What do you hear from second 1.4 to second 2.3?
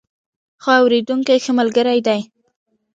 ښه ملګري دي.